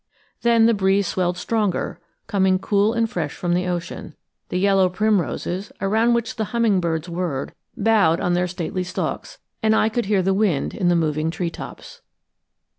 [0.41, 4.15] Then the breeze swelled stronger, coming cool and fresh from the ocean;
[4.49, 9.89] the yellow primroses, around which the hummingbirds whirred, bowed on their stately stalks, and I
[9.89, 12.01] could hear the wind in the moving treetops.